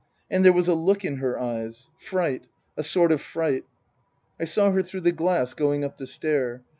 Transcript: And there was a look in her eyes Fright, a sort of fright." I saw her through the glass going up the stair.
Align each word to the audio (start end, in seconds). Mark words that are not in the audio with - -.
And 0.31 0.43
there 0.43 0.51
was 0.51 0.67
a 0.67 0.73
look 0.73 1.05
in 1.05 1.17
her 1.17 1.37
eyes 1.39 1.87
Fright, 1.99 2.47
a 2.75 2.81
sort 2.81 3.11
of 3.11 3.21
fright." 3.21 3.65
I 4.41 4.45
saw 4.45 4.71
her 4.71 4.81
through 4.81 5.01
the 5.01 5.11
glass 5.11 5.53
going 5.53 5.83
up 5.85 5.99
the 5.99 6.07
stair. 6.07 6.63